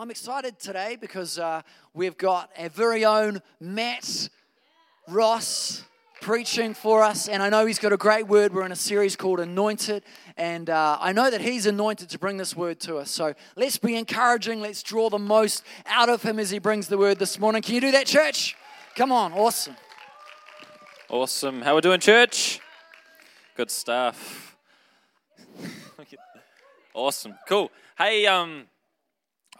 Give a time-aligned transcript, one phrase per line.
[0.00, 1.60] I'm excited today because uh,
[1.92, 4.30] we've got our very own Matt
[5.06, 5.84] Ross
[6.22, 8.54] preaching for us, and I know he's got a great word.
[8.54, 10.02] We're in a series called Anointed,
[10.38, 13.10] and uh, I know that he's anointed to bring this word to us.
[13.10, 14.62] So let's be encouraging.
[14.62, 17.60] Let's draw the most out of him as he brings the word this morning.
[17.60, 18.56] Can you do that, church?
[18.96, 19.76] Come on, awesome.
[21.10, 21.60] Awesome.
[21.60, 22.58] How we doing, church?
[23.54, 24.56] Good stuff.
[26.94, 27.34] awesome.
[27.46, 27.70] Cool.
[27.98, 28.64] Hey, um,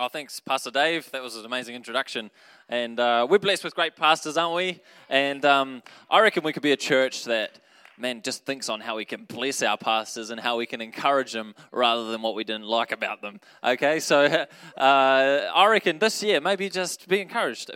[0.00, 1.10] oh, thanks, Pastor Dave.
[1.10, 2.30] That was an amazing introduction.
[2.70, 4.80] And uh, we're blessed with great pastors, aren't we?
[5.10, 7.58] And um, I reckon we could be a church that,
[7.98, 11.32] man, just thinks on how we can bless our pastors and how we can encourage
[11.32, 13.40] them rather than what we didn't like about them.
[13.62, 14.24] Okay, so
[14.78, 17.70] uh, I reckon this year, maybe just be encouraged.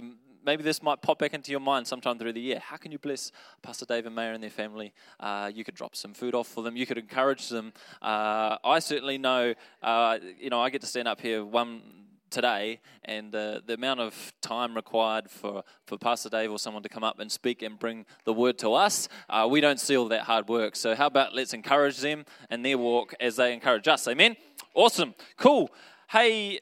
[0.46, 2.58] Maybe this might pop back into your mind sometime through the year.
[2.58, 4.94] How can you bless Pastor Dave and Mayor and their family?
[5.20, 6.74] Uh, you could drop some food off for them.
[6.74, 7.74] You could encourage them.
[8.00, 12.03] Uh, I certainly know, uh, you know, I get to stand up here one
[12.34, 16.88] today and the, the amount of time required for, for Pastor Dave or someone to
[16.88, 20.08] come up and speak and bring the word to us, uh, we don't see all
[20.08, 20.76] that hard work.
[20.76, 24.06] So, how about let's encourage them and their walk as they encourage us?
[24.08, 24.36] Amen?
[24.74, 25.14] Awesome.
[25.38, 25.70] Cool.
[26.10, 26.58] Hey,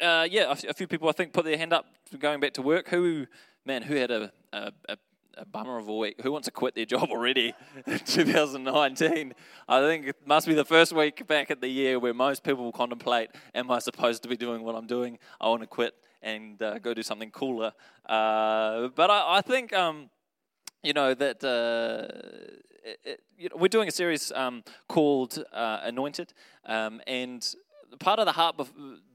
[0.00, 1.86] uh, yeah, a, few people I think put their hand up
[2.18, 2.88] going back to work.
[2.88, 3.26] Who,
[3.64, 4.96] man, who had a, a, a
[5.36, 6.20] a bummer of a week.
[6.22, 7.54] Who wants to quit their job already
[7.86, 9.34] in 2019?
[9.68, 12.64] I think it must be the first week back at the year where most people
[12.64, 15.18] will contemplate, am I supposed to be doing what I'm doing?
[15.40, 17.72] I want to quit and uh, go do something cooler.
[18.06, 20.10] Uh, but I, I think, um,
[20.82, 25.80] you know, that uh, it, it, you know, we're doing a series um, called uh,
[25.82, 26.32] Anointed.
[26.66, 27.54] Um, and
[27.98, 28.56] part of the heart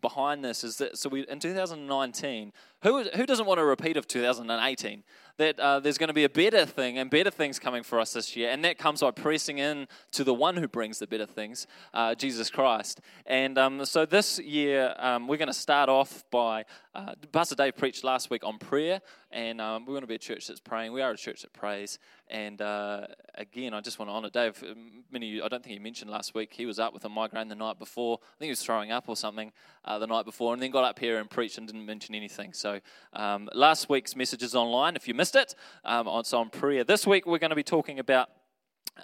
[0.02, 2.52] behind this is that so we in 2019
[2.84, 5.04] who who doesn't want a repeat of 2018
[5.38, 8.14] that uh, there's going to be a better thing and better things coming for us
[8.14, 8.50] this year.
[8.50, 12.16] And that comes by pressing in to the one who brings the better things, uh,
[12.16, 13.02] Jesus Christ.
[13.25, 17.75] And um, so this year, um, we're going to start off by, uh, Pastor Dave
[17.75, 19.02] preached last week on prayer.
[19.31, 20.94] And um, we're going to be a church that's praying.
[20.94, 22.00] We are a church that prays.
[22.30, 24.63] And uh, again, I just want to honor Dave.
[25.12, 27.50] Many you, I don't think he mentioned last week, he was up with a migraine
[27.50, 28.19] the night before.
[28.22, 29.51] I think he was throwing up or something
[29.84, 32.53] uh, the night before, and then got up here and preached and didn't mention anything.
[32.53, 32.79] So
[33.12, 35.56] um, last week's message is online if you missed it.
[35.86, 36.84] Um, on prayer.
[36.84, 38.30] This week we're going to be talking about.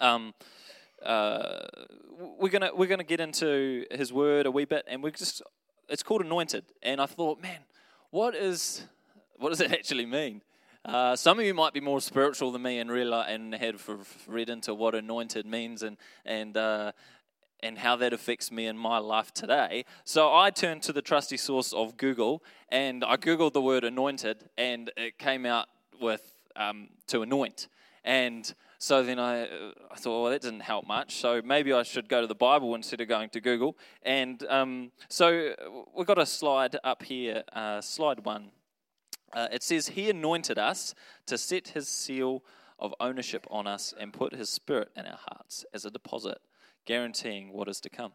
[0.00, 0.34] Um,
[1.02, 1.66] uh,
[2.38, 5.42] we're gonna we're gonna get into his word a wee bit, and we're just
[5.88, 6.64] it's called anointed.
[6.82, 7.60] And I thought, man,
[8.10, 8.84] what is
[9.38, 10.42] what does it actually mean?
[10.84, 13.88] Uh, some of you might be more spiritual than me and realize and have
[14.26, 16.92] read into what anointed means and and uh,
[17.62, 19.84] and how that affects me in my life today.
[20.04, 24.48] So I turned to the trusty source of Google and I googled the word anointed
[24.58, 25.68] and it came out
[26.00, 27.68] with um, to anoint.
[28.04, 31.16] And so then I, I thought, well, that didn't help much.
[31.16, 33.76] So maybe I should go to the Bible instead of going to Google.
[34.02, 35.54] And um, so
[35.96, 38.50] we've got a slide up here, uh, slide one.
[39.32, 40.94] Uh, it says, He anointed us
[41.26, 42.42] to set His seal
[42.78, 46.38] of ownership on us and put His Spirit in our hearts as a deposit,
[46.84, 48.12] guaranteeing what is to come.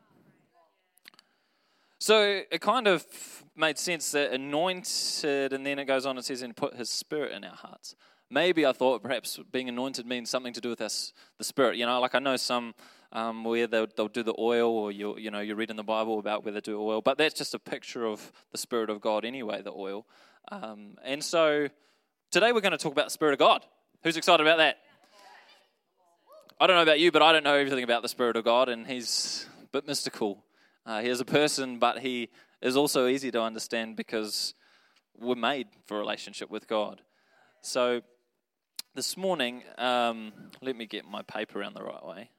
[2.00, 3.06] So it kind of
[3.56, 7.32] made sense that anointed, and then it goes on and says, and put His Spirit
[7.34, 7.96] in our hearts.
[8.30, 11.78] Maybe I thought perhaps being anointed means something to do with us, the Spirit.
[11.78, 12.76] You know, like I know some
[13.14, 15.84] um, where they'll, they'll, do the oil, or you you know you read in the
[15.84, 19.00] Bible about where they do oil, but that's just a picture of the Spirit of
[19.00, 20.06] God anyway, the oil.
[20.52, 21.70] Um, and so
[22.32, 23.66] today we're going to talk about the Spirit of God.
[24.04, 24.80] Who's excited about that?
[26.60, 28.68] I don't know about you, but I don't know everything about the Spirit of God,
[28.68, 30.44] and He's a bit mystical.
[30.88, 32.30] Uh, he is a person, but He
[32.62, 34.54] is also easy to understand because
[35.20, 37.02] we're made for a relationship with God.
[37.62, 38.02] So
[38.96, 40.32] this morning, um,
[40.62, 42.30] let me get my paper around the right way.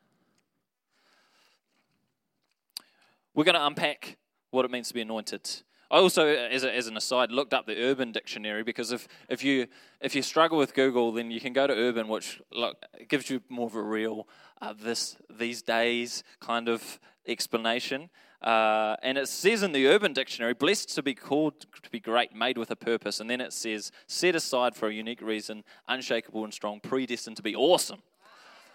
[3.34, 4.16] We're going to unpack
[4.50, 5.46] what it means to be anointed.
[5.90, 9.44] I also, as, a, as an aside, looked up the Urban Dictionary because if, if,
[9.44, 9.66] you,
[10.00, 12.76] if you struggle with Google, then you can go to Urban, which look,
[13.08, 14.26] gives you more of a real
[14.60, 18.10] uh, this these days kind of explanation.
[18.42, 22.34] Uh, and it says in the Urban Dictionary, blessed to be called to be great,
[22.34, 23.20] made with a purpose.
[23.20, 27.42] And then it says, set aside for a unique reason, unshakable and strong, predestined to
[27.42, 28.00] be awesome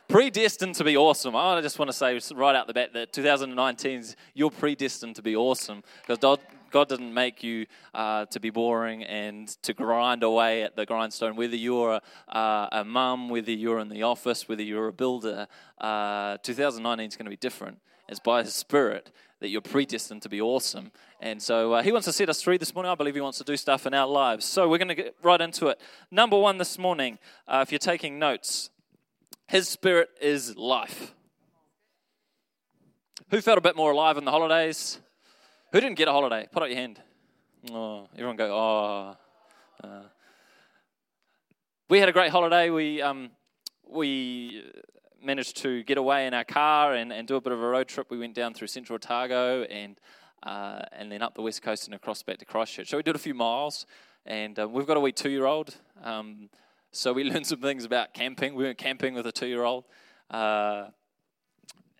[0.08, 1.36] predestined to be awesome.
[1.36, 5.22] I just want to say right out the bat that 2019 is you're predestined to
[5.22, 6.40] be awesome because God,
[6.72, 11.36] God didn't make you uh, to be boring and to grind away at the grindstone.
[11.36, 15.48] Whether you're a, uh, a mum, whether you're in the office, whether you're a builder,
[15.80, 17.80] uh, 2019 is going to be different.
[18.08, 20.92] It's by His Spirit that you're predestined to be awesome.
[21.20, 22.92] And so uh, He wants to set us free this morning.
[22.92, 24.46] I believe He wants to do stuff in our lives.
[24.46, 25.82] So we're going to get right into it.
[26.12, 28.70] Number one this morning, uh, if you're taking notes,
[29.48, 31.14] his spirit is life.
[33.30, 35.00] Who felt a bit more alive in the holidays?
[35.72, 36.48] Who didn't get a holiday?
[36.52, 37.00] Put up your hand.
[37.72, 39.18] Oh, everyone go, oh.
[39.84, 40.04] Uh,
[41.90, 42.70] we had a great holiday.
[42.70, 43.32] We, um,
[43.88, 44.64] we
[45.26, 47.88] managed to get away in our car and, and do a bit of a road
[47.88, 48.08] trip.
[48.10, 50.00] We went down through central Otago and,
[50.44, 52.90] uh, and then up the west coast and across back to Christchurch.
[52.90, 53.86] So we did a few miles.
[54.26, 55.76] And uh, we've got a wee two year old.
[56.02, 56.50] Um,
[56.92, 58.56] so we learned some things about camping.
[58.56, 59.86] We went camping with a two year old.
[60.30, 60.88] Uh,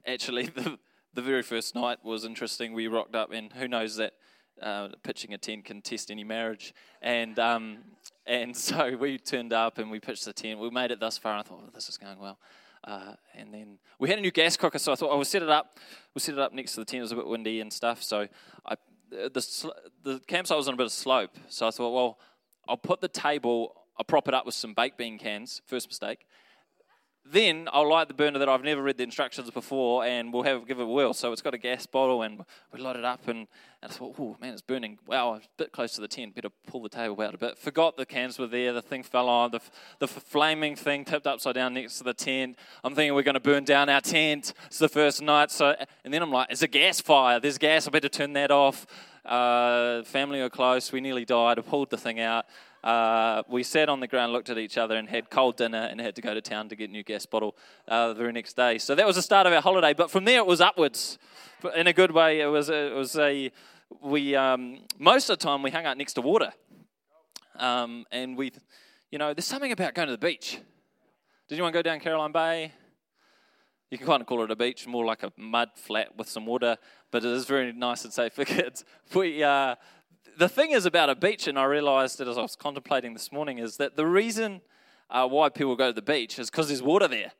[0.08, 0.80] actually, the,
[1.14, 2.74] the very first night was interesting.
[2.74, 4.14] We rocked up, and who knows that
[4.62, 6.74] uh, pitching a tent can test any marriage.
[7.02, 7.80] And um,
[8.26, 10.60] and so we turned up and we pitched the tent.
[10.60, 12.40] We made it thus far, and I thought, oh, this is going well.
[12.84, 15.42] Uh, and then we had a new gas cooker, so I thought, oh, we'll set
[15.42, 15.80] it up.
[16.14, 17.00] We'll set it up next to the tent.
[17.00, 18.28] It was a bit windy and stuff, so
[18.66, 18.76] I
[19.14, 22.20] the the campsite was on a bit of slope, so I thought, well,
[22.68, 25.62] I'll put the table, I'll prop it up with some baked bean cans.
[25.66, 26.26] First mistake.
[27.26, 30.68] Then I'll light the burner that I've never read the instructions before, and we'll have
[30.68, 31.14] give it a whirl.
[31.14, 32.44] So it's got a gas bottle, and
[32.74, 33.48] we light it up, and,
[33.82, 35.00] and I thought, oh man, it's burning.
[35.08, 36.36] Wow, a bit close to the tent.
[36.36, 37.58] Better pull the table out a bit.
[37.58, 38.74] Forgot the cans were there.
[38.74, 39.52] The thing fell on.
[39.52, 39.62] The
[40.00, 42.58] the flaming thing tipped upside down next to the tent.
[42.84, 44.54] I'm thinking we're going to burn down our tent.
[44.68, 45.50] It's the first night.
[45.50, 47.40] So and then I'm like, it's a gas fire.
[47.40, 47.88] There's gas.
[47.88, 48.86] I better turn that off.
[49.24, 50.92] Uh, family are close.
[50.92, 51.58] We nearly died.
[51.58, 52.46] I pulled the thing out.
[52.84, 56.02] Uh, we sat on the ground, looked at each other, and had cold dinner, and
[56.02, 57.56] had to go to town to get new gas bottle
[57.88, 58.78] uh, the very next day.
[58.78, 59.94] So that was the start of our holiday.
[59.94, 61.18] But from there, it was upwards,
[61.76, 62.42] in a good way.
[62.42, 63.52] It was a, it was a
[64.02, 66.52] we um, most of the time we hung out next to water,
[67.58, 68.52] um, and we,
[69.12, 70.60] you know, there's something about going to the beach.
[71.48, 72.74] Did anyone go down Caroline Bay?
[73.92, 76.48] You can kind of call it a beach, more like a mud flat with some
[76.48, 76.78] water,
[77.12, 78.84] but it is very nice and safe for kids.
[79.14, 79.76] We, uh,
[80.38, 83.32] the thing is about a beach, and I realized it as I was contemplating this
[83.32, 84.62] morning, is that the reason
[85.10, 87.32] uh, why people go to the beach is because there's water there,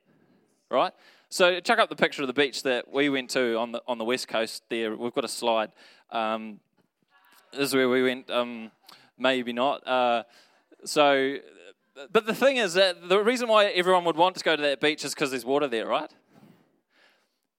[0.70, 0.94] right?
[1.30, 3.98] So check up the picture of the beach that we went to on the on
[3.98, 4.64] the west coast.
[4.70, 5.72] There, we've got a slide.
[6.12, 6.60] Um,
[7.52, 8.30] this is where we went.
[8.30, 8.72] Um,
[9.18, 9.88] maybe not.
[9.88, 10.24] Uh,
[10.86, 11.38] so,
[12.12, 14.80] but the thing is that the reason why everyone would want to go to that
[14.80, 16.12] beach is because there's water there, right?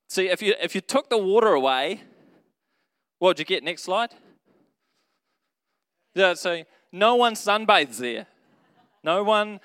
[0.09, 2.03] See, if you, if you took the water away,
[3.19, 3.65] what would you get?
[3.65, 4.11] Next slide.
[6.15, 6.63] Yeah, so
[6.93, 8.27] no one sunbathes there.
[9.03, 9.61] No one,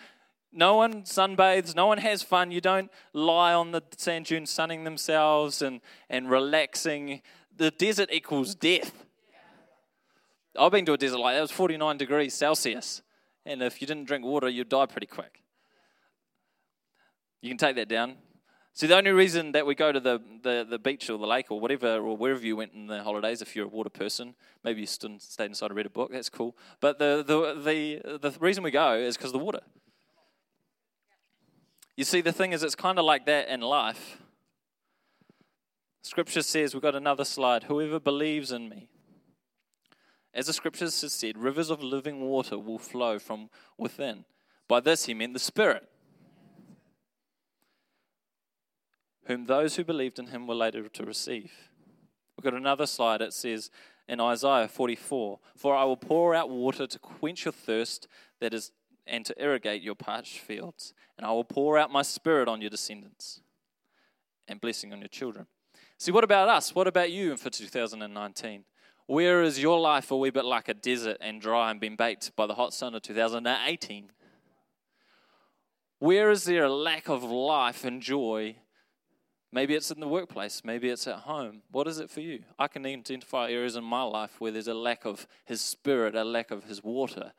[0.51, 1.75] no one sunbathes.
[1.75, 2.51] No one has fun.
[2.51, 5.79] You don't lie on the sand dunes sunning themselves and,
[6.09, 7.21] and relaxing.
[7.55, 9.05] The desert equals death.
[10.57, 11.39] I've been to a desert like that.
[11.39, 13.01] It was 49 degrees Celsius.
[13.45, 15.43] And if you didn't drink water, you'd die pretty quick.
[17.41, 18.15] You can take that down.
[18.73, 21.51] See, the only reason that we go to the, the, the beach or the lake
[21.51, 24.81] or whatever, or wherever you went in the holidays, if you're a water person, maybe
[24.81, 26.55] you stood, stayed inside and read a book, that's cool.
[26.79, 29.61] But the, the, the, the reason we go is because of the water.
[31.97, 34.21] You see, the thing is, it's kind of like that in life.
[36.01, 38.87] Scripture says, we've got another slide, whoever believes in me.
[40.33, 44.23] As the scriptures has said, rivers of living water will flow from within.
[44.69, 45.88] By this, he meant the Spirit.
[49.29, 51.51] Whom those who believed in him were later to receive.
[52.35, 53.21] We've got another slide.
[53.21, 53.69] It says
[54.07, 58.07] in Isaiah 44 For I will pour out water to quench your thirst,
[58.39, 58.71] that is,
[59.05, 60.95] and to irrigate your parched fields.
[61.15, 63.41] And I will pour out my spirit on your descendants
[64.47, 65.45] and blessing on your children.
[65.99, 66.73] See, what about us?
[66.73, 68.63] What about you for 2019?
[69.05, 72.35] Where is your life a wee bit like a desert and dry and been baked
[72.35, 74.09] by the hot sun of 2018?
[75.99, 78.55] Where is there a lack of life and joy
[79.51, 80.61] Maybe it's in the workplace.
[80.63, 81.63] Maybe it's at home.
[81.71, 82.43] What is it for you?
[82.59, 86.23] I can identify areas in my life where there's a lack of His Spirit, a
[86.23, 87.31] lack of His water.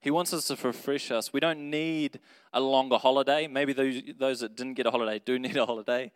[0.00, 1.32] He wants us to refresh us.
[1.32, 2.20] We don't need
[2.52, 3.46] a longer holiday.
[3.46, 6.12] Maybe those, those that didn't get a holiday do need a holiday.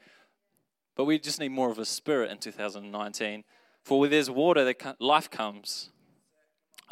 [0.94, 3.44] But we just need more of a spirit in 2019.
[3.82, 5.90] For where there's water, life comes.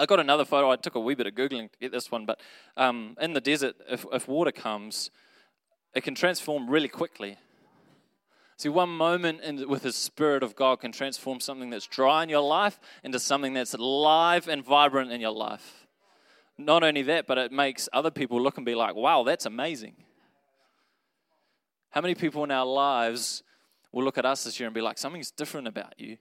[0.00, 0.70] I got another photo.
[0.70, 2.40] I took a wee bit of Googling to get this one, but
[2.74, 5.10] um, in the desert, if, if water comes,
[5.94, 7.36] it can transform really quickly.
[8.56, 12.30] See, one moment in, with the Spirit of God can transform something that's dry in
[12.30, 15.86] your life into something that's alive and vibrant in your life.
[16.56, 19.96] Not only that, but it makes other people look and be like, wow, that's amazing.
[21.90, 23.42] How many people in our lives
[23.92, 26.16] will look at us this year and be like, something's different about you?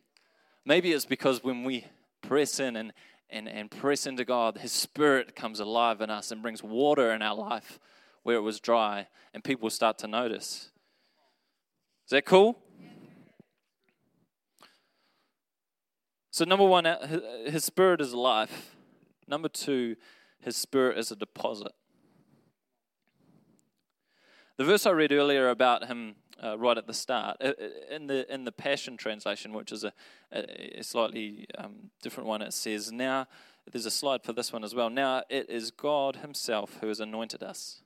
[0.66, 1.86] Maybe it's because when we
[2.22, 2.92] press in and,
[3.30, 7.22] and, and press into God, His Spirit comes alive in us and brings water in
[7.22, 7.80] our life
[8.24, 10.72] where it was dry, and people start to notice.
[12.06, 12.60] Is that cool?
[16.32, 18.76] So, number one, uh, His Spirit is life.
[19.28, 19.96] Number two,
[20.40, 21.72] His Spirit is a deposit.
[24.58, 27.38] The verse I read earlier about Him uh, right at the start.
[27.42, 29.94] Uh, uh, In the in the Passion translation, which is a,
[30.32, 33.28] a slightly um, different one, it says, "Now
[33.72, 34.90] there's a slide for this one as well.
[34.90, 37.82] Now it is God Himself who has anointed us."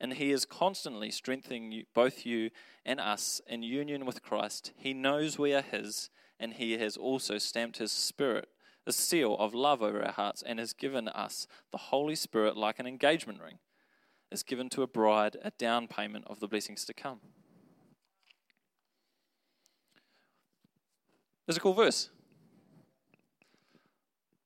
[0.00, 2.50] And he is constantly strengthening you, both you
[2.86, 4.72] and us in union with Christ.
[4.76, 8.48] He knows we are his, and he has also stamped his spirit,
[8.84, 12.78] the seal of love over our hearts, and has given us the Holy Spirit like
[12.78, 13.58] an engagement ring
[14.30, 17.20] is given to a bride, a down payment of the blessings to come.
[21.48, 22.10] There's a cool verse.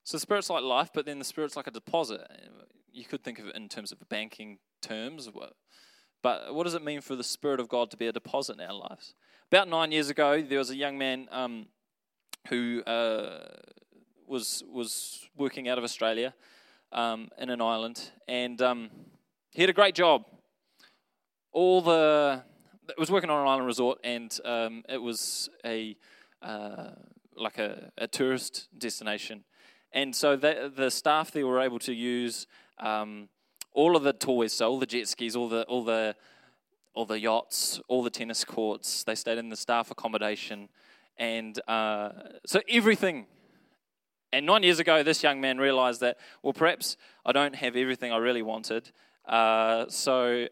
[0.05, 2.21] So the Spirit's like life, but then the Spirit's like a deposit.
[2.93, 5.29] You could think of it in terms of banking terms.
[6.23, 8.61] But what does it mean for the Spirit of God to be a deposit in
[8.61, 9.15] our lives?
[9.51, 11.67] About nine years ago, there was a young man um,
[12.51, 13.49] who uh,
[14.29, 16.33] was was working out of Australia
[16.93, 18.91] um, in an island, and um,
[19.51, 20.25] he had a great job.
[21.51, 22.45] All the
[22.89, 25.97] it was working on an island resort, and um, it was a
[26.43, 26.91] uh,
[27.37, 29.45] like a, a, tourist destination,
[29.93, 32.47] and so the, the staff there were able to use
[32.79, 33.29] um,
[33.73, 36.15] all of the toys, so all the jet skis, all the all the
[36.95, 39.05] all the yachts, all the tennis courts.
[39.05, 40.69] They stayed in the staff accommodation,
[41.17, 42.11] and uh,
[42.47, 43.27] so everything.
[44.35, 46.97] And nine years ago, this young man realized that, well, perhaps
[47.27, 48.91] I don't have everything I really wanted.
[49.27, 50.47] Uh, so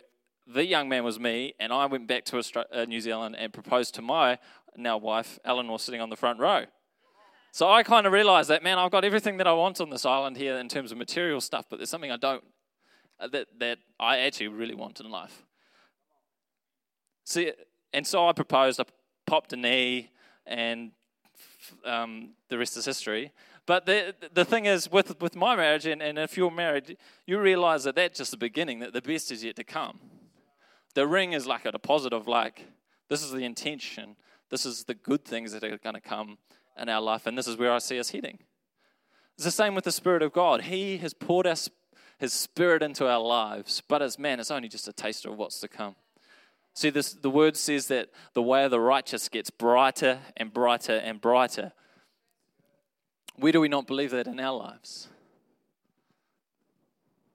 [0.47, 3.53] the young man was me, and I went back to Australia, uh, New Zealand and
[3.53, 4.39] proposed to my
[4.77, 6.65] now wife, Eleanor, sitting on the front row.
[7.53, 10.07] So I kind of realized that, man, I've got everything that I want on this
[10.07, 12.45] island here in terms of material stuff, but there's something I don't,
[13.19, 15.45] uh, that, that I actually really want in life.
[17.25, 17.53] See,
[17.93, 18.85] and so I proposed, I
[19.27, 20.11] popped a knee,
[20.47, 20.93] and
[21.85, 23.33] um, the rest is history.
[23.67, 26.97] But the, the thing is, with, with my marriage, and, and if you're married,
[27.27, 29.99] you realize that that's just the beginning, that the best is yet to come.
[30.95, 32.67] The ring is like a deposit of, like,
[33.09, 34.17] this is the intention,
[34.51, 36.39] this is the good things that are going to come
[36.79, 38.39] in our life, and this is where I see us heading.
[39.37, 40.63] It's the same with the Spirit of God.
[40.63, 41.71] He has poured us,
[42.19, 45.61] His Spirit into our lives, but as man, it's only just a taster of what's
[45.61, 45.97] to come.
[46.75, 50.97] See, this, the word says that the way of the righteous gets brighter and brighter
[50.97, 51.73] and brighter.
[53.37, 55.09] Where do we not believe that in our lives?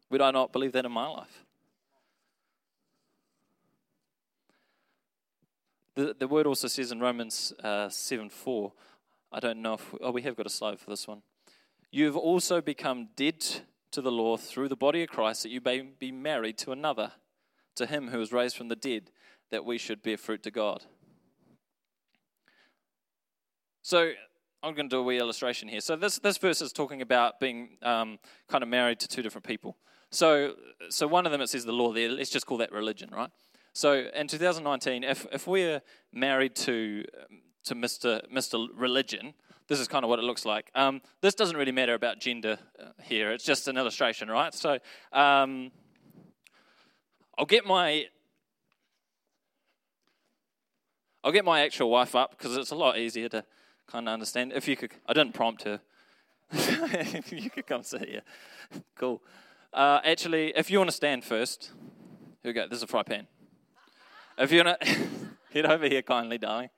[0.09, 1.44] Would I not believe that in my life?
[5.95, 8.73] The, the word also says in Romans uh, 7 4,
[9.31, 11.21] I don't know if, oh, we have got a slide for this one.
[11.91, 13.45] You have also become dead
[13.91, 17.13] to the law through the body of Christ, that you may be married to another,
[17.75, 19.11] to him who was raised from the dead,
[19.51, 20.83] that we should bear fruit to God.
[23.81, 24.11] So
[24.61, 25.79] I'm going to do a wee illustration here.
[25.79, 29.45] So this, this verse is talking about being um, kind of married to two different
[29.45, 29.77] people.
[30.09, 30.55] So,
[30.89, 32.09] so one of them, it says the law there.
[32.09, 33.29] Let's just call that religion, right?
[33.75, 35.81] So in 2019, if, if we're
[36.13, 37.03] married to,
[37.65, 38.21] to Mr.
[38.33, 38.69] Mr.
[38.73, 39.33] Religion,
[39.67, 40.71] this is kind of what it looks like.
[40.75, 43.33] Um, this doesn't really matter about gender uh, here.
[43.33, 44.53] It's just an illustration, right?
[44.53, 44.79] So
[45.11, 45.71] um,
[47.37, 48.05] I'll get my
[51.21, 53.43] I'll get my actual wife up because it's a lot easier to
[53.87, 54.53] kind of understand.
[54.53, 55.81] If you could, I didn't prompt her.
[57.29, 58.21] you could come sit here.
[58.97, 59.21] Cool.
[59.73, 61.73] Uh, actually, if you want to stand first,
[62.41, 62.69] here we go.
[62.69, 63.27] This is a fry pan.
[64.37, 64.87] If you want to
[65.53, 66.69] head over here kindly, darling.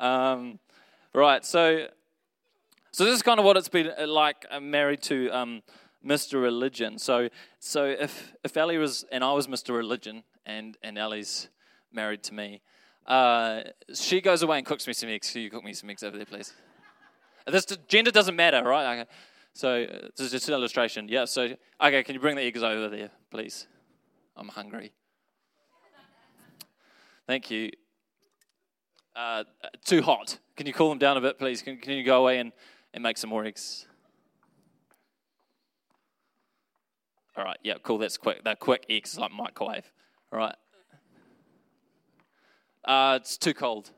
[0.00, 0.58] Um,
[1.14, 1.44] right.
[1.44, 1.86] So,
[2.90, 4.44] so this is kind of what it's been uh, like.
[4.50, 5.62] Uh, married to um,
[6.04, 6.42] Mr.
[6.42, 6.98] Religion.
[6.98, 7.28] So,
[7.60, 9.76] so if if Ellie was and I was Mr.
[9.76, 11.48] Religion, and and Ellie's
[11.92, 12.62] married to me,
[13.06, 13.60] uh,
[13.94, 15.30] she goes away and cooks me some eggs.
[15.30, 16.52] Can you cook me some eggs over there, please?
[17.46, 18.98] This gender doesn't matter, right?
[18.98, 19.10] Okay.
[19.52, 21.06] So uh, this is just an illustration.
[21.08, 21.26] Yeah.
[21.26, 23.68] So okay, can you bring the eggs over there, please?
[24.36, 24.92] I'm hungry.
[27.26, 27.70] Thank you.
[29.14, 29.44] Uh,
[29.84, 30.38] too hot.
[30.56, 31.62] Can you cool them down a bit, please?
[31.62, 32.52] Can, can you go away and,
[32.94, 33.86] and make some more eggs?
[37.36, 37.58] All right.
[37.62, 37.74] Yeah.
[37.82, 37.98] Cool.
[37.98, 38.44] That's quick.
[38.44, 39.90] That quick eggs is like microwave.
[40.32, 40.54] All right.
[42.84, 43.90] Uh, it's too cold.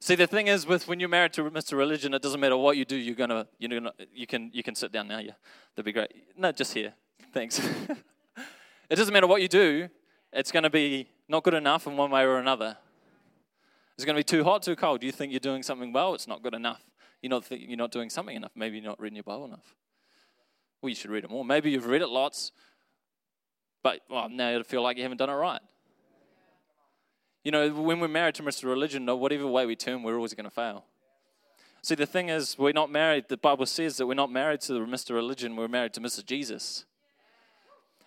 [0.00, 1.76] See, the thing is, with when you're married to Mr.
[1.76, 2.96] Religion, it doesn't matter what you do.
[2.96, 5.18] You're gonna, you're gonna, you can, you can sit down now.
[5.18, 5.32] Yeah,
[5.74, 6.12] that'd be great.
[6.36, 6.92] No, just here.
[7.32, 7.58] Thanks.
[8.90, 9.88] it doesn't matter what you do.
[10.32, 12.76] It's to be not good enough in one way or another.
[13.96, 15.02] It's going to be too hot, too cold.
[15.02, 16.82] You think you're doing something well, it's not good enough.
[17.22, 18.52] You're not, th- you're not doing something enough.
[18.54, 19.74] Maybe you're not reading your Bible enough.
[20.80, 21.44] Well, you should read it more.
[21.44, 22.52] Maybe you've read it lots,
[23.82, 25.60] but well, now you feel like you haven't done it right.
[27.42, 28.64] You know, when we're married to Mr.
[28.64, 30.84] Religion, no, whatever way we turn, we're always going to fail.
[31.80, 33.26] See, the thing is, we're not married.
[33.28, 35.14] The Bible says that we're not married to Mr.
[35.14, 36.26] Religion, we're married to Mr.
[36.26, 36.84] Jesus.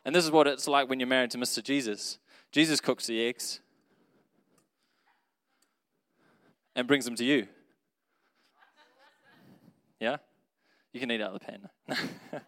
[0.03, 1.63] And this is what it's like when you're married to Mr.
[1.63, 2.17] Jesus.
[2.51, 3.62] Jesus cooks the eggs.
[6.79, 7.46] and brings them to you.
[10.00, 10.15] Yeah?
[10.94, 11.70] You can eat out of the pan.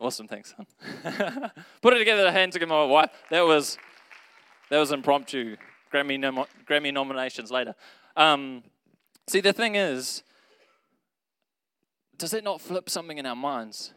[0.00, 0.66] awesome, thanks, son.
[1.80, 3.10] Put it together, hand to give my wife.
[3.30, 3.78] That was
[4.68, 5.56] that was impromptu.
[5.92, 7.76] Grammy nom- Grammy nominations later.
[8.16, 8.64] Um,
[9.28, 10.24] see, the thing is,
[12.16, 13.94] does it not flip something in our minds?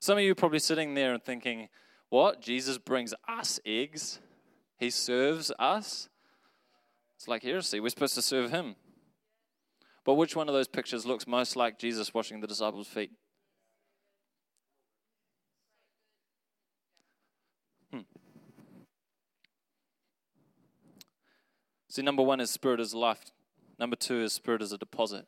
[0.00, 1.68] Some of you are probably sitting there and thinking,
[2.10, 2.40] "What?
[2.40, 4.20] Jesus brings us eggs?
[4.76, 6.08] He serves us?"
[7.16, 7.80] It's like heresy.
[7.80, 8.76] We're supposed to serve him.
[10.04, 13.10] But which one of those pictures looks most like Jesus washing the disciples' feet?
[17.92, 18.02] Hmm.
[21.88, 23.32] See, number one is spirit is life.
[23.78, 25.26] Number two is spirit is a deposit.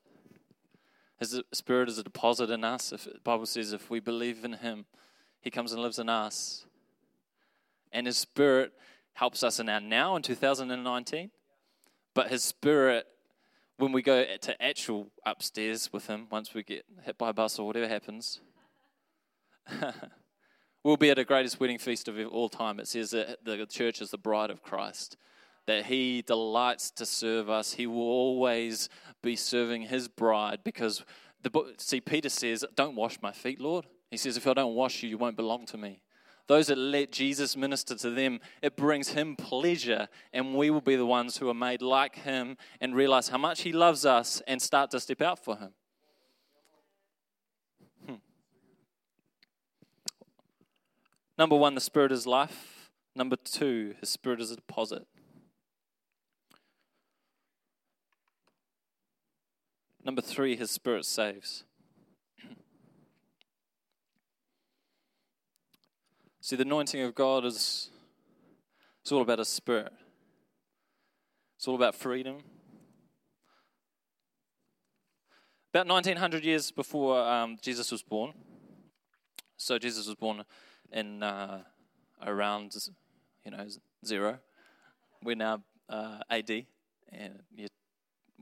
[1.19, 2.93] His spirit is a deposit in us.
[2.93, 4.87] If the Bible says if we believe in Him,
[5.41, 6.67] He comes and lives in us.
[7.93, 8.73] And His spirit
[9.15, 11.31] helps us in our now in 2019.
[12.15, 13.07] But His spirit
[13.81, 17.59] when we go to actual upstairs with him, once we get hit by a bus
[17.59, 18.41] or whatever happens,
[20.85, 22.79] we'll be at the greatest wedding feast of all time.
[22.79, 25.17] It says that the church is the bride of Christ,
[25.67, 27.73] that he delights to serve us.
[27.73, 28.91] He will always
[29.23, 31.03] be serving his bride because
[31.43, 35.03] the see Peter says, "Don't wash my feet, Lord." He says, "If I don't wash
[35.03, 36.03] you, you won't belong to me."
[36.51, 40.97] Those that let Jesus minister to them, it brings him pleasure, and we will be
[40.97, 44.61] the ones who are made like him and realize how much he loves us and
[44.61, 45.71] start to step out for him.
[48.05, 48.15] Hmm.
[51.39, 52.91] Number one, the Spirit is life.
[53.15, 55.07] Number two, His Spirit is a deposit.
[60.05, 61.63] Number three, His Spirit saves.
[66.51, 67.91] See, the anointing of God is
[69.03, 69.93] it's all about a spirit.
[71.57, 72.39] It's all about freedom.
[75.73, 78.33] About 1900 years before um, Jesus was born,
[79.57, 80.43] so Jesus was born
[80.91, 81.61] in uh,
[82.27, 82.75] around,
[83.45, 83.69] you know,
[84.05, 84.41] zero.
[85.23, 86.51] We're now uh, AD,
[87.13, 87.43] and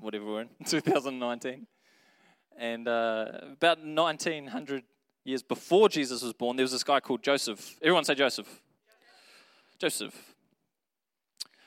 [0.00, 1.66] whatever we're in, 2019.
[2.58, 4.82] And uh, about 1900
[5.28, 7.76] years before Jesus was born, there was this guy called Joseph.
[7.82, 8.60] Everyone say Joseph.
[9.78, 10.34] Joseph.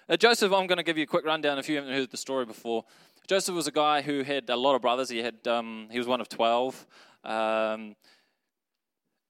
[0.09, 2.17] Uh, Joseph, I'm going to give you a quick rundown if you haven't heard the
[2.17, 2.83] story before.
[3.27, 5.09] Joseph was a guy who had a lot of brothers.
[5.09, 6.85] He had um, he was one of twelve.
[7.23, 7.95] Um,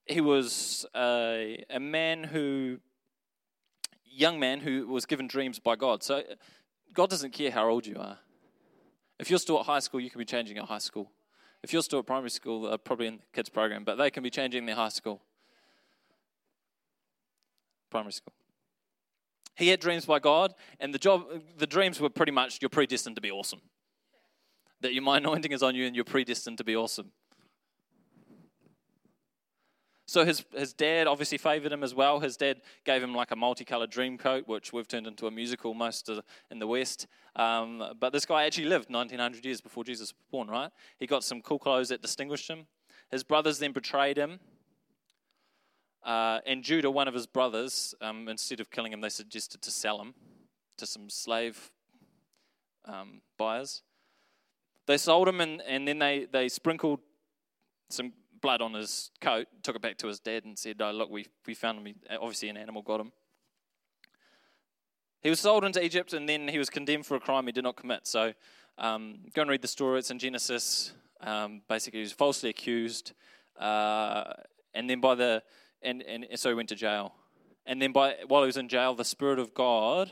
[0.08, 2.80] he was a, a man who,
[4.06, 6.04] young man who was given dreams by God.
[6.04, 6.24] So
[6.94, 8.18] God doesn't care how old you are.
[9.20, 11.12] If you're still at high school, you can be changing at high school.
[11.64, 14.24] If you're still at primary school, they're probably in the kids program, but they can
[14.24, 15.22] be changing their high school.
[17.90, 18.34] Primary school.
[19.56, 21.26] He had dreams by God, and the job,
[21.58, 23.62] the dreams were pretty much you're predestined to be awesome.
[24.80, 27.12] That your my anointing is on you, and you're predestined to be awesome.
[30.06, 32.20] So his, his dad obviously favored him as well.
[32.20, 35.74] His dad gave him like a multicolored dream coat, which we've turned into a musical
[35.74, 36.10] most
[36.50, 37.08] in the West.
[37.36, 40.72] Um, but this guy actually lived 1900 years before Jesus was born, right?
[41.00, 42.68] He got some cool clothes that distinguished him.
[43.10, 44.40] His brothers then betrayed him.
[46.04, 49.72] Uh, and Judah, one of his brothers, um, instead of killing him, they suggested to
[49.72, 50.14] sell him
[50.78, 51.72] to some slave
[52.86, 53.84] um, buyers.
[54.88, 57.00] They sold him, and, and then they, they sprinkled
[57.90, 61.10] some blood on his coat, took it back to his dad and said, oh, Look,
[61.10, 61.96] we, we found him.
[62.20, 63.12] Obviously, an animal got him.
[65.22, 67.64] He was sold into Egypt and then he was condemned for a crime he did
[67.64, 68.08] not commit.
[68.08, 68.34] So
[68.78, 70.00] um, go and read the story.
[70.00, 70.94] It's in Genesis.
[71.22, 73.14] Um, basically, he was falsely accused.
[73.60, 74.34] Uh,
[74.74, 75.44] and then by the,
[75.84, 77.14] and, and so he went to jail.
[77.66, 80.12] And then by, while he was in jail, the Spirit of God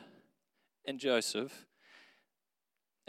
[0.86, 1.66] in Joseph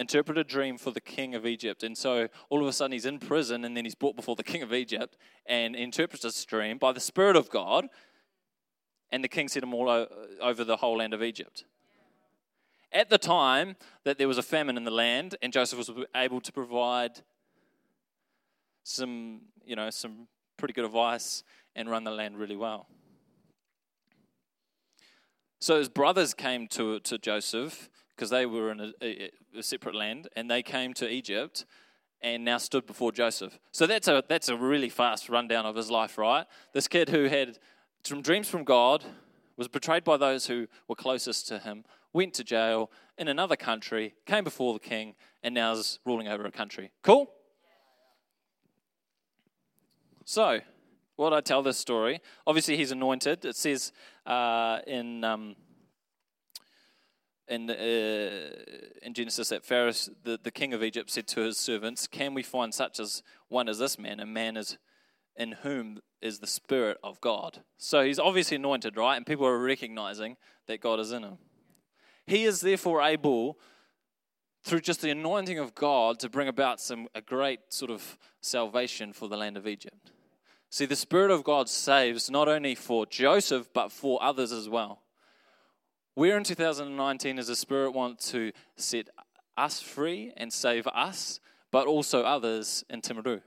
[0.01, 1.83] interpret a dream for the king of Egypt.
[1.83, 4.43] And so all of a sudden he's in prison and then he's brought before the
[4.43, 7.87] king of Egypt and interprets this dream by the Spirit of God.
[9.13, 10.07] And the king set him all
[10.41, 11.65] over the whole land of Egypt.
[12.93, 16.41] At the time that there was a famine in the land and Joseph was able
[16.41, 17.21] to provide
[18.83, 21.45] some, you know, some pretty good advice
[21.77, 22.89] and run the land really well.
[25.61, 29.95] So his brothers came to, to Joseph because they were in a, a, a, separate
[29.95, 31.65] land and they came to Egypt
[32.21, 33.59] and now stood before Joseph.
[33.73, 36.45] So that's a, that's a really fast rundown of his life, right?
[36.75, 37.59] This kid who had
[38.05, 39.03] some dreams from God,
[39.57, 44.13] was betrayed by those who were closest to him, went to jail in another country,
[44.27, 46.91] came before the king, and now is ruling over a country.
[47.03, 47.31] Cool?
[50.27, 50.61] So,
[51.17, 53.47] what I tell this story, obviously he's anointed.
[53.47, 53.93] It says
[54.27, 55.25] uh, in.
[55.25, 55.57] Um,
[57.51, 57.75] in, uh,
[59.03, 62.45] in Genesis that Pharaoh, the, the king of Egypt, said to his servants, Can we
[62.45, 64.79] find such as one as this man, a man is
[65.37, 67.63] in whom is the Spirit of God?
[67.77, 69.17] So he's obviously anointed, right?
[69.17, 70.37] And people are recognizing
[70.69, 71.39] that God is in him.
[72.25, 73.59] He is therefore able,
[74.63, 79.13] through just the anointing of God, to bring about some a great sort of salvation
[79.13, 80.13] for the land of Egypt.
[80.71, 85.03] See, the Spirit of God saves not only for Joseph, but for others as well.
[86.15, 89.09] Where in 2019 does the Spirit want to set
[89.57, 93.41] us free and save us, but also others in Timaru?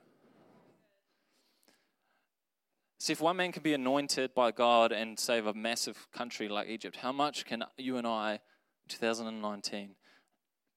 [2.99, 6.69] See, if one man can be anointed by God and save a massive country like
[6.69, 8.39] Egypt, how much can you and I,
[8.87, 9.95] 2019,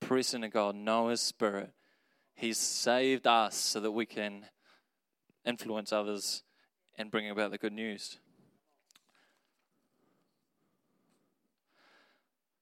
[0.00, 1.70] press into God, know His Spirit?
[2.34, 4.46] He's saved us so that we can
[5.44, 6.42] influence others
[6.98, 8.18] and bring about the good news.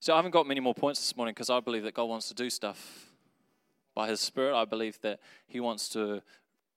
[0.05, 2.29] So I haven't got many more points this morning because I believe that God wants
[2.29, 3.07] to do stuff
[3.95, 4.55] by His Spirit.
[4.55, 6.21] I believe that He wants to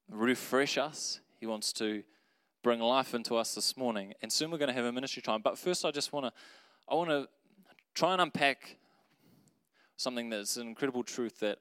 [0.09, 1.19] refresh us.
[1.37, 2.03] He wants to
[2.63, 4.13] bring life into us this morning.
[4.21, 5.41] And soon we're going to have a ministry time.
[5.43, 6.31] But first, I just want to,
[6.89, 7.27] I want to
[7.93, 8.77] try and unpack
[9.97, 11.57] something that's an incredible truth that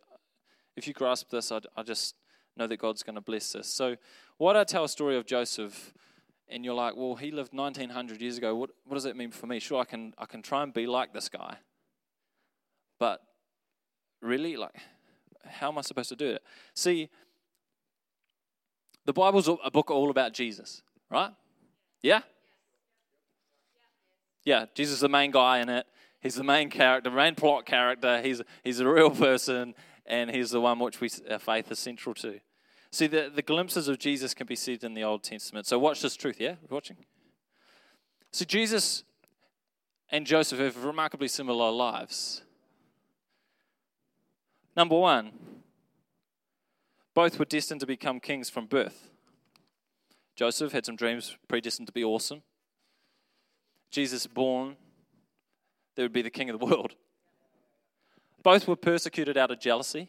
[0.77, 2.15] if you grasp this, I, I just
[2.57, 3.67] know that God's going to bless this.
[3.67, 3.97] So,
[4.39, 5.93] what I tell a story of Joseph,
[6.49, 8.55] and you're like, well, he lived 1900 years ago.
[8.55, 9.59] What, what does that mean for me?
[9.59, 11.57] Sure, I can, I can try and be like this guy.
[12.99, 13.23] But
[14.23, 14.75] really, like,
[15.45, 16.43] how am I supposed to do it?
[16.75, 17.11] See,
[19.05, 21.31] the Bible's a book all about Jesus, right?
[22.03, 22.21] Yeah?
[24.45, 25.87] Yeah, Jesus is the main guy in it.
[26.21, 28.21] He's the main character, main plot character.
[28.23, 29.75] He's, he's a real person,
[30.07, 32.41] and he's the one which we, our faith is central to.
[32.97, 35.67] See, the, the glimpses of Jesus can be seen in the Old Testament.
[35.67, 36.55] So watch this truth, yeah?
[36.67, 36.97] We're watching?
[38.33, 39.05] See, Jesus
[40.09, 42.41] and Joseph have remarkably similar lives.
[44.75, 45.33] Number one,
[47.13, 49.11] both were destined to become kings from birth.
[50.35, 52.41] Joseph had some dreams predestined to be awesome.
[53.91, 54.77] Jesus born,
[55.97, 56.95] there would be the king of the world.
[58.43, 60.09] Both were persecuted out of jealousy.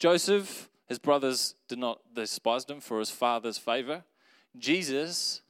[0.00, 4.04] Joseph, his brothers did not despise him for his father's favor.
[4.56, 5.42] Jesus,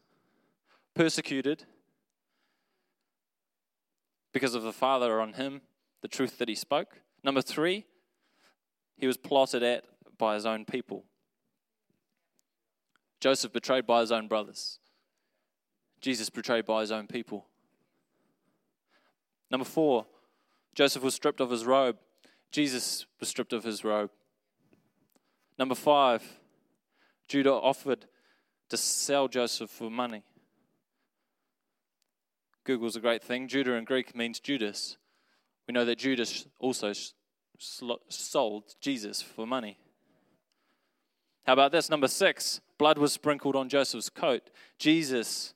[0.94, 1.64] persecuted
[4.32, 5.60] because of the father on him,
[6.02, 7.00] the truth that he spoke.
[7.22, 7.84] Number three,
[8.96, 9.84] he was plotted at
[10.18, 11.04] by his own people.
[13.20, 14.78] Joseph betrayed by his own brothers.
[16.00, 17.46] Jesus betrayed by his own people.
[19.50, 20.06] Number four,
[20.74, 21.96] Joseph was stripped of his robe.
[22.50, 24.10] Jesus was stripped of his robe.
[25.58, 26.22] Number five,
[27.28, 28.06] Judah offered
[28.68, 30.22] to sell Joseph for money.
[32.64, 33.48] Google's a great thing.
[33.48, 34.96] Judah in Greek means Judas.
[35.66, 36.92] We know that Judas also
[37.58, 39.78] sold Jesus for money.
[41.46, 41.88] How about this?
[41.88, 44.50] Number six, blood was sprinkled on Joseph's coat.
[44.78, 45.54] Jesus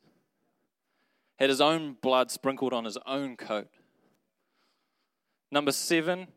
[1.36, 3.68] had his own blood sprinkled on his own coat.
[5.50, 6.28] Number seven,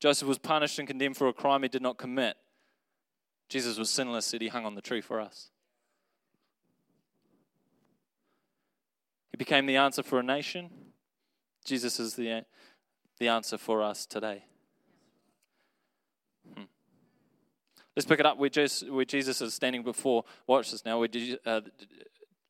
[0.00, 2.36] Joseph was punished and condemned for a crime he did not commit.
[3.48, 5.50] Jesus was sinless, yet he hung on the tree for us.
[9.30, 10.70] He became the answer for a nation.
[11.64, 12.44] Jesus is the,
[13.18, 14.44] the answer for us today.
[16.54, 16.64] Hmm.
[17.94, 20.24] Let's pick it up where Jesus, where Jesus is standing before.
[20.46, 20.98] Watch this now.
[20.98, 21.08] Where
[21.44, 21.60] uh,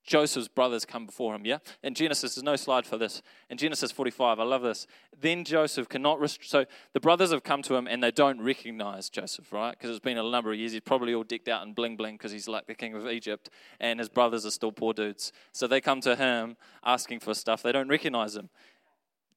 [0.05, 1.59] Joseph's brothers come before him, yeah?
[1.83, 3.23] In Genesis, there's no slide for this.
[3.49, 4.87] In Genesis 45, I love this.
[5.19, 9.11] Then Joseph cannot, rest- so the brothers have come to him and they don't recognize
[9.11, 9.73] Joseph, right?
[9.73, 10.73] Because it's been a number of years.
[10.73, 13.51] He's probably all decked out in bling bling because he's like the king of Egypt
[13.79, 15.33] and his brothers are still poor dudes.
[15.53, 17.63] So they come to him asking for stuff.
[17.63, 18.49] They don't recognize him.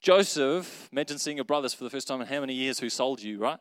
[0.00, 3.22] Joseph, imagine seeing your brothers for the first time in how many years who sold
[3.22, 3.58] you, right?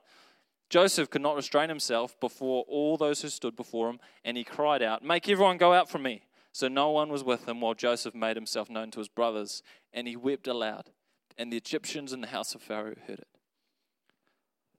[0.69, 4.81] Joseph could not restrain himself before all those who stood before him, and he cried
[4.81, 6.23] out, Make everyone go out from me.
[6.53, 10.07] So no one was with him while Joseph made himself known to his brothers, and
[10.07, 10.91] he wept aloud.
[11.35, 13.27] And the Egyptians in the house of Pharaoh heard it.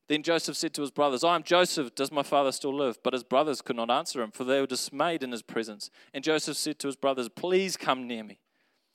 [0.06, 3.02] Then Joseph said to his brothers, I am Joseph, does my father still live?
[3.02, 5.90] But his brothers could not answer him, for they were dismayed in his presence.
[6.12, 8.38] And Joseph said to his brothers, Please come near me.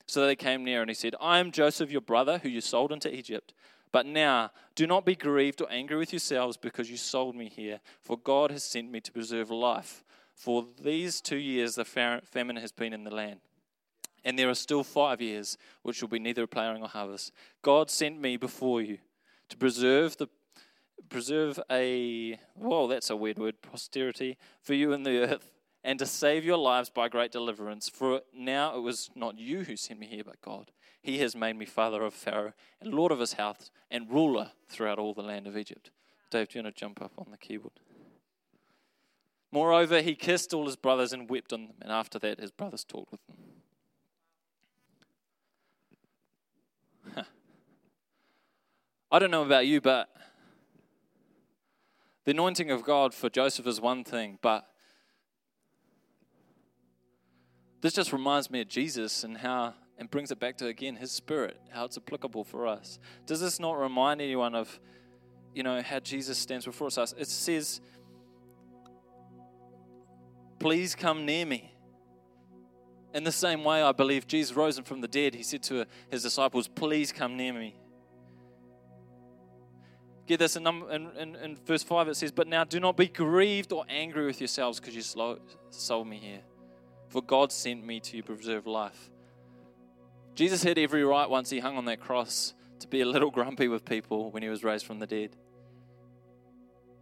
[0.08, 2.92] So they came near, and he said, I am Joseph, your brother, who you sold
[2.92, 3.54] into Egypt.
[3.92, 7.82] But now, do not be grieved or angry with yourselves because you sold me here,
[8.02, 10.04] for God has sent me to preserve life.
[10.40, 13.42] For these two years the famine has been in the land.
[14.24, 17.34] And there are still five years which will be neither plowing or harvest.
[17.62, 19.00] God sent me before you
[19.50, 20.28] to preserve the
[21.10, 25.52] preserve a whoa, that's a weird word, posterity for you in the earth,
[25.84, 27.90] and to save your lives by great deliverance.
[27.90, 30.72] For now it was not you who sent me here, but God.
[31.02, 35.00] He has made me father of Pharaoh and lord of his house and ruler throughout
[35.00, 35.92] all the land of Egypt.
[36.30, 37.80] Dave, do you want to jump up on the keyboard?
[39.52, 42.84] Moreover, he kissed all his brothers and wept on them, and after that, his brothers
[42.84, 43.36] talked with them.
[49.12, 50.08] I don't know about you, but
[52.26, 54.68] the anointing of God for Joseph is one thing, but
[57.82, 61.12] this just reminds me of Jesus and how, and brings it back to again his
[61.12, 63.00] spirit, how it's applicable for us.
[63.26, 64.80] Does this not remind anyone of,
[65.56, 67.16] you know, how Jesus stands before us?
[67.18, 67.82] It says,
[70.60, 71.74] Please come near me.
[73.14, 75.34] In the same way, I believe Jesus rose from the dead.
[75.34, 77.76] He said to his disciples, Please come near me.
[80.28, 83.08] Get this in, in, in, in verse 5, it says, But now do not be
[83.08, 86.42] grieved or angry with yourselves because you sold me here.
[87.08, 89.10] For God sent me to preserve life.
[90.36, 93.68] Jesus had every right once he hung on that cross to be a little grumpy
[93.68, 95.36] with people when he was raised from the dead.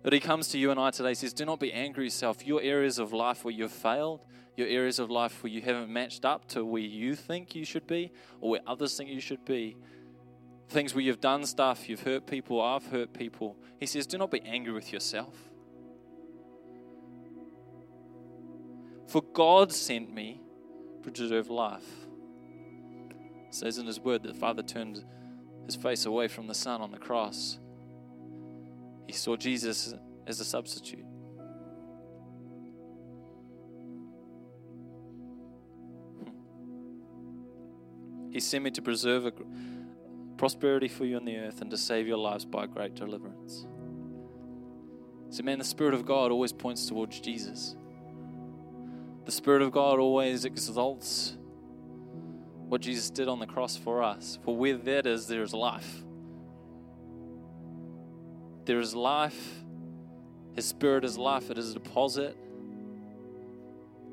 [0.03, 2.45] But he comes to you and I today says, Do not be angry yourself.
[2.45, 6.25] Your areas of life where you've failed, your areas of life where you haven't matched
[6.25, 9.77] up to where you think you should be or where others think you should be,
[10.69, 13.57] things where you've done stuff, you've hurt people, I've hurt people.
[13.79, 15.35] He says, Do not be angry with yourself.
[19.07, 20.41] For God sent me
[21.03, 21.87] to preserve life.
[23.47, 25.03] It says in his word that the Father turned
[25.65, 27.59] his face away from the Son on the cross.
[29.07, 29.93] He saw Jesus
[30.27, 31.05] as a substitute.
[36.19, 36.31] Hmm.
[38.31, 39.33] He sent me to preserve a
[40.37, 43.65] prosperity for you on the earth and to save your lives by great deliverance.
[45.29, 47.75] So, man, the Spirit of God always points towards Jesus.
[49.25, 51.37] The Spirit of God always exalts
[52.67, 54.39] what Jesus did on the cross for us.
[54.43, 56.03] For where that is, there is life.
[58.67, 59.63] There is life.
[60.53, 61.49] His Spirit is life.
[61.49, 62.37] It is a deposit.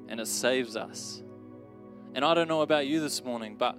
[0.08, 1.20] And it saves us.
[2.14, 3.76] And I don't know about you this morning, but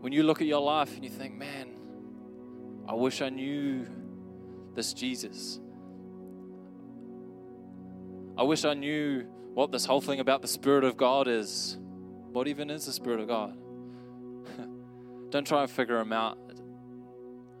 [0.00, 1.76] when you look at your life and you think, man,
[2.88, 3.86] I wish I knew
[4.74, 5.60] this Jesus.
[8.38, 11.76] I wish I knew what this whole thing about the Spirit of God is.
[12.32, 13.58] What even is the Spirit of God?
[15.30, 16.47] Don't try and figure Him out.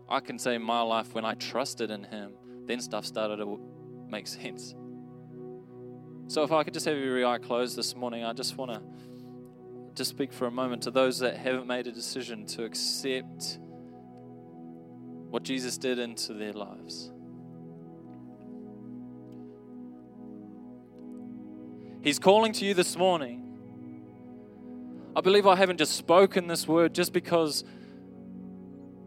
[0.08, 2.32] I can say in my life when I trusted in Him,
[2.66, 3.60] then stuff started to
[4.08, 4.74] make sense.
[6.28, 8.82] So if I could just have your eye closed this morning, I just want to
[9.94, 13.58] just speak for a moment to those that haven't made a decision to accept
[15.30, 17.10] what Jesus did into their lives.
[22.00, 23.44] He's calling to you this morning.
[25.16, 27.64] I believe I haven't just spoken this word just because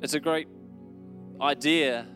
[0.01, 0.47] it's a great
[1.41, 2.07] idea,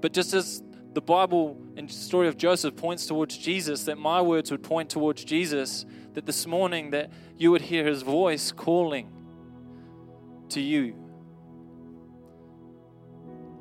[0.00, 0.62] but just as
[0.92, 5.24] the Bible and story of Joseph points towards Jesus, that my words would point towards
[5.24, 9.10] Jesus, that this morning that you would hear his voice calling
[10.48, 10.96] to you.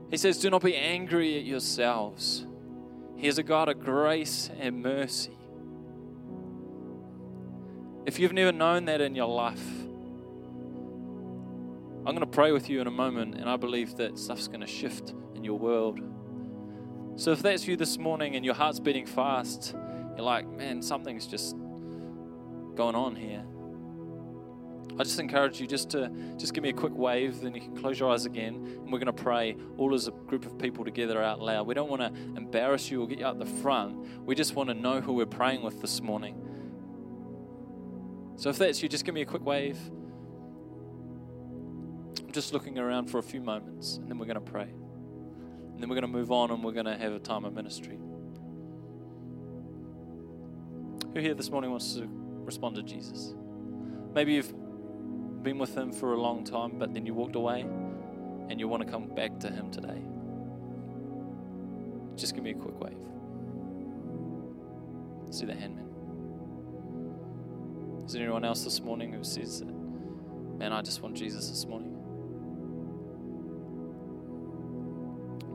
[0.09, 2.47] He says, Do not be angry at yourselves.
[3.15, 5.37] He is a God of grace and mercy.
[8.05, 9.63] If you've never known that in your life,
[12.09, 14.61] I'm going to pray with you in a moment, and I believe that stuff's going
[14.61, 15.99] to shift in your world.
[17.17, 19.75] So if that's you this morning and your heart's beating fast,
[20.15, 21.55] you're like, man, something's just
[22.73, 23.45] going on here.
[24.99, 27.77] I just encourage you just to just give me a quick wave, then you can
[27.77, 30.83] close your eyes again, and we're going to pray all as a group of people
[30.83, 31.67] together out loud.
[31.67, 34.25] We don't want to embarrass you or get you out the front.
[34.25, 36.41] We just want to know who we're praying with this morning.
[38.35, 39.77] So if that's you, just give me a quick wave.
[42.23, 44.69] I'm just looking around for a few moments, and then we're going to pray.
[45.79, 47.53] And then we're going to move on and we're going to have a time of
[47.53, 47.97] ministry.
[51.13, 52.05] Who here this morning wants to
[52.43, 53.33] respond to Jesus?
[54.13, 54.53] Maybe you've
[55.41, 58.83] been with Him for a long time, but then you walked away and you want
[58.85, 60.01] to come back to Him today.
[62.17, 62.99] Just give me a quick wave.
[65.31, 65.85] See the hand, man.
[68.05, 71.98] Is there anyone else this morning who says man, I just want Jesus this morning?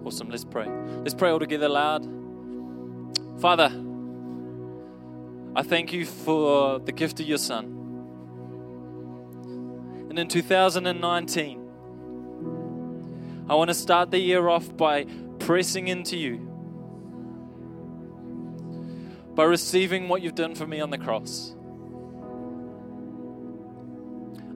[0.04, 0.28] Awesome.
[0.28, 0.68] Let's pray.
[0.68, 2.06] Let's pray all together loud.
[3.40, 3.70] Father,
[5.56, 7.64] I thank you for the gift of your Son.
[10.10, 11.60] And in 2019,
[13.48, 15.06] I want to start the year off by
[15.38, 16.38] pressing into you,
[19.34, 21.54] by receiving what you've done for me on the cross.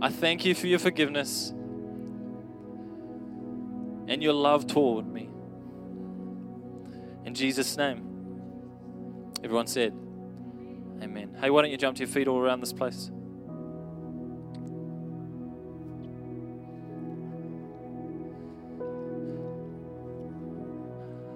[0.00, 1.50] I thank you for your forgiveness
[4.06, 5.27] and your love toward me.
[7.28, 7.98] In Jesus' name.
[9.44, 9.92] Everyone said,
[11.02, 11.36] Amen.
[11.38, 13.10] Hey, why don't you jump to your feet all around this place?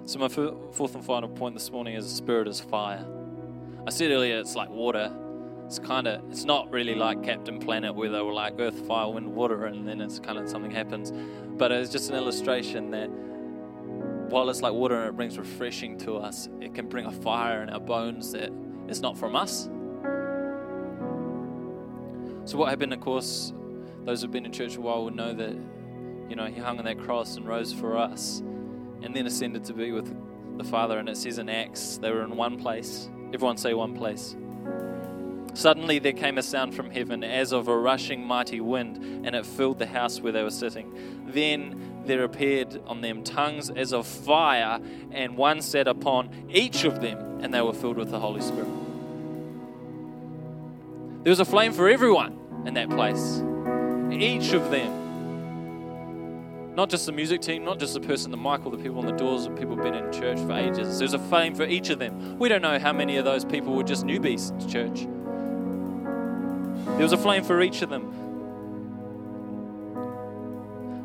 [0.05, 3.05] So, my fourth and final point this morning is spirit is fire.
[3.85, 5.15] I said earlier it's like water.
[5.67, 9.11] It's kind of, it's not really like Captain Planet where they were like earth, fire,
[9.11, 11.13] wind, water, and then it's kind of something happens.
[11.55, 13.11] But it's just an illustration that
[14.29, 17.63] while it's like water and it brings refreshing to us, it can bring a fire
[17.63, 18.51] in our bones that
[18.87, 19.69] is not from us.
[22.45, 23.53] So, what happened, of course,
[24.05, 25.55] those who've been in church a while would know that,
[26.29, 28.39] you know, he hung on that cross and rose for us
[29.01, 30.13] and then ascended to be with
[30.57, 30.97] the Father.
[30.99, 33.09] And it says in Acts, they were in one place.
[33.33, 34.35] Everyone say one place.
[35.53, 39.45] Suddenly there came a sound from heaven as of a rushing mighty wind, and it
[39.45, 41.23] filled the house where they were sitting.
[41.27, 44.79] Then there appeared on them tongues as of fire,
[45.11, 48.67] and one sat upon each of them, and they were filled with the Holy Spirit.
[51.23, 53.41] There was a flame for everyone in that place.
[54.11, 55.03] Each of them
[56.75, 59.05] not just the music team, not just the person, the mic, or the people on
[59.05, 60.97] the doors, of people been in church for ages.
[60.97, 62.39] There's a flame for each of them.
[62.39, 65.07] We don't know how many of those people were just newbies to church.
[66.85, 68.19] There was a flame for each of them.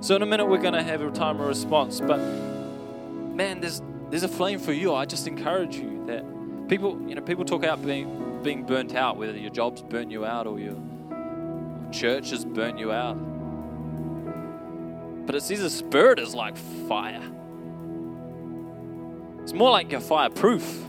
[0.00, 3.82] So in a minute we're going to have a time of response, but man, there's
[4.10, 4.94] there's a flame for you.
[4.94, 6.24] I just encourage you that
[6.68, 10.24] people, you know, people talk about being being burnt out, whether your job's burnt you
[10.24, 10.76] out or your
[11.92, 13.14] church has burnt you out.
[15.26, 16.56] But it says the spirit is like
[16.88, 17.22] fire.
[19.42, 20.84] It's more like you're fireproof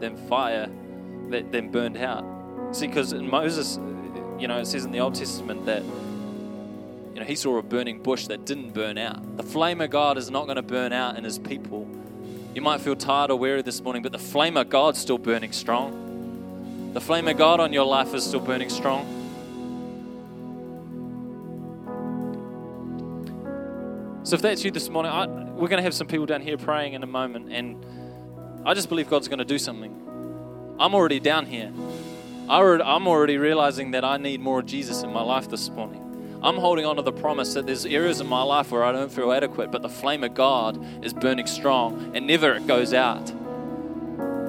[0.00, 0.68] than fire
[1.30, 2.24] that then burned out.
[2.72, 3.78] See, because in Moses,
[4.38, 8.02] you know, it says in the Old Testament that you know he saw a burning
[8.02, 9.36] bush that didn't burn out.
[9.36, 11.88] The flame of God is not going to burn out in His people.
[12.54, 15.52] You might feel tired or weary this morning, but the flame of God's still burning
[15.52, 16.92] strong.
[16.94, 19.22] The flame of God on your life is still burning strong.
[24.24, 26.56] So if that's you this morning, I, we're going to have some people down here
[26.56, 27.84] praying in a moment, and
[28.64, 30.76] I just believe God's going to do something.
[30.78, 31.72] I'm already down here.
[32.48, 36.40] I'm already realizing that I need more of Jesus in my life this morning.
[36.42, 39.10] I'm holding on to the promise that there's areas in my life where I don't
[39.10, 43.32] feel adequate, but the flame of God is burning strong and never it goes out.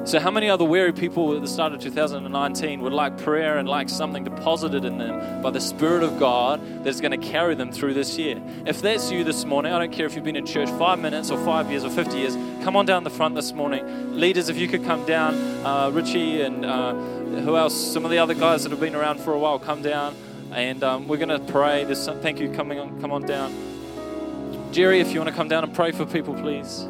[0.06, 3.68] So, how many other weary people at the start of 2019 would like prayer and
[3.68, 7.72] like something deposited in them by the Spirit of God that's going to carry them
[7.72, 8.39] through this year?
[8.68, 11.32] If that's you this morning, I don't care if you've been in church five minutes
[11.32, 14.15] or five years or 50 years, come on down the front this morning.
[14.20, 15.34] Leaders, if you could come down,
[15.65, 17.74] uh, Richie and uh, who else?
[17.74, 20.15] Some of the other guys that have been around for a while, come down
[20.52, 21.84] and um, we're going to pray.
[21.84, 24.72] There's some, thank you coming on, come on down.
[24.72, 26.86] Jerry, if you want to come down and pray for people, please.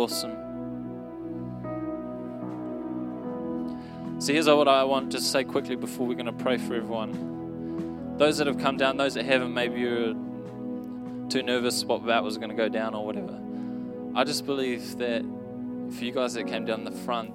[0.00, 0.32] Awesome.
[4.18, 8.16] So here's what I want to say quickly before we're going to pray for everyone.
[8.16, 10.14] Those that have come down, those that haven't, maybe you're
[11.28, 13.38] too nervous what that was going to go down or whatever.
[14.14, 17.34] I just believe that for you guys that came down the front,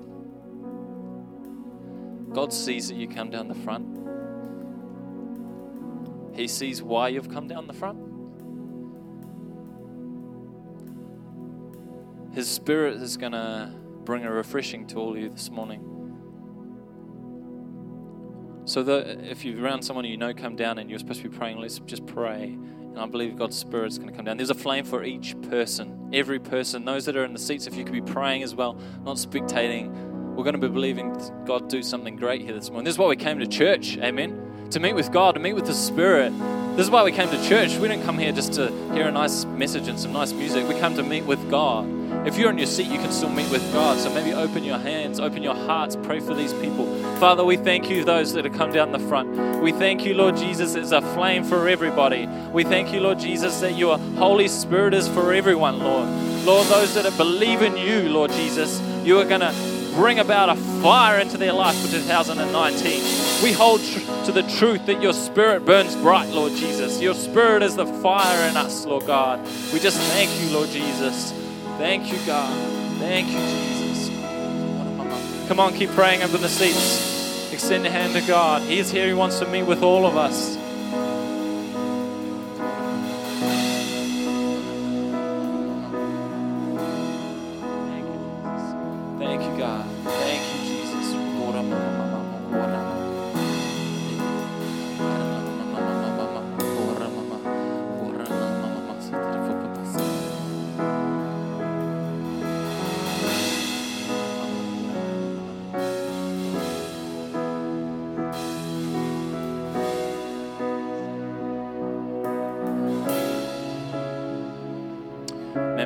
[2.34, 3.86] God sees that you come down the front.
[6.36, 8.14] He sees why you've come down the front.
[12.36, 13.71] His Spirit is going to
[14.04, 15.80] bring a refreshing to all of you this morning.
[18.65, 21.60] So if you're around someone you know come down and you're supposed to be praying,
[21.60, 22.43] let's just pray.
[22.43, 24.36] And I believe God's Spirit is going to come down.
[24.36, 26.84] There's a flame for each person, every person.
[26.84, 29.93] Those that are in the seats, if you could be praying as well, not spectating.
[30.36, 32.84] We're going to be believing God do something great here this morning.
[32.84, 33.98] This is why we came to church.
[34.00, 34.67] Amen.
[34.71, 36.34] To meet with God, to meet with the Spirit.
[36.76, 37.78] This is why we came to church.
[37.78, 40.67] We didn't come here just to hear a nice message and some nice music.
[40.67, 41.94] We come to meet with God.
[42.25, 43.98] If you're in your seat, you can still meet with God.
[44.00, 46.85] So maybe open your hands, open your hearts, pray for these people.
[47.17, 49.62] Father, we thank you, those that have come down the front.
[49.62, 52.27] We thank you, Lord Jesus, there's a flame for everybody.
[52.52, 56.08] We thank you, Lord Jesus, that your Holy Spirit is for everyone, Lord.
[56.46, 59.54] Lord, those that believe in you, Lord Jesus, you are going to
[59.96, 63.44] bring about a fire into their life for 2019.
[63.44, 67.02] We hold tr- to the truth that your spirit burns bright, Lord Jesus.
[67.02, 69.39] Your spirit is the fire in us, Lord God.
[69.71, 71.33] We just thank you, Lord Jesus.
[71.78, 72.52] Thank you, God.
[73.00, 74.10] Thank you, Jesus.
[75.48, 77.52] Come on, keep praying over the seats.
[77.52, 78.62] Extend a hand to God.
[78.63, 79.08] He is here.
[79.08, 80.54] He wants to meet with all of us.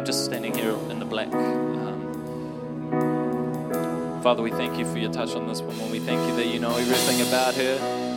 [0.06, 1.32] Just standing here in the black.
[1.34, 2.00] Um,
[4.24, 5.92] Father, we thank you for your touch on this woman.
[5.92, 7.76] We thank you that you know everything about her.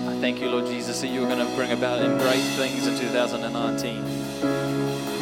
[0.08, 4.22] I thank you, Lord Jesus, that you're going to bring about great things in 2019.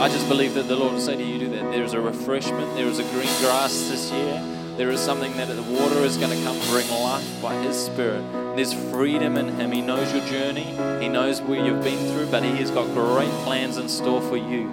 [0.01, 2.01] I just believe that the Lord will say to you do that there is a
[2.01, 4.43] refreshment, there is a green grass this year.
[4.79, 8.23] There is something that the water is going to come bring life by His Spirit.
[8.57, 9.73] There's freedom in Him.
[9.73, 13.31] He knows your journey, He knows where you've been through, but He has got great
[13.45, 14.73] plans in store for you.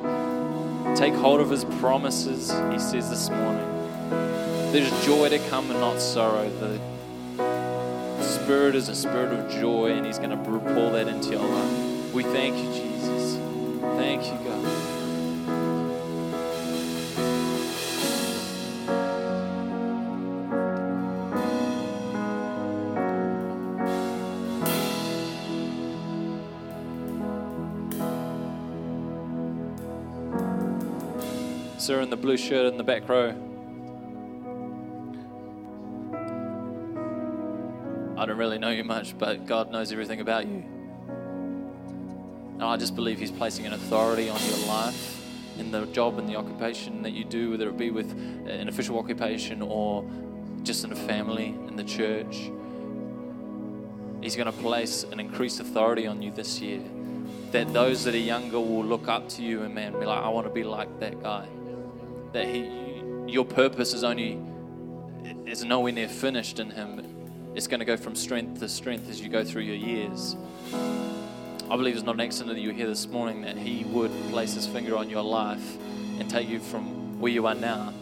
[0.97, 3.67] Take hold of His promises, He says this morning.
[4.71, 6.49] There's joy to come and not sorrow.
[7.37, 11.45] The Spirit is a spirit of joy, and He's going to pour that into your
[11.45, 12.13] life.
[12.15, 12.86] We thank you, Jesus.
[32.07, 33.31] In the blue shirt in the back row.
[38.17, 40.63] I don't really know you much, but God knows everything about you.
[42.53, 45.21] And I just believe He's placing an authority on your life
[45.59, 48.09] in the job and the occupation that you do, whether it be with
[48.47, 50.09] an official occupation or
[50.63, 52.49] just in a family, in the church.
[54.21, 56.79] He's going to place an increased authority on you this year.
[57.51, 60.29] That those that are younger will look up to you and man, be like, I
[60.29, 61.49] want to be like that guy.
[62.33, 62.69] That he,
[63.27, 64.39] your purpose is only
[65.45, 67.03] is nowhere near finished in Him.
[67.55, 70.35] It's going to go from strength to strength as you go through your years.
[70.73, 74.53] I believe it's not an accident that you're here this morning that He would place
[74.53, 75.77] His finger on your life
[76.19, 77.93] and take you from where you are now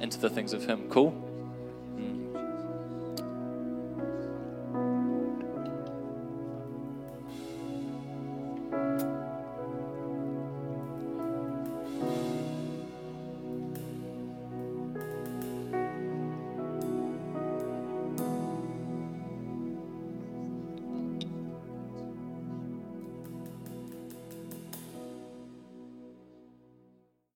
[0.00, 0.88] into the things of Him.
[0.88, 1.31] Cool?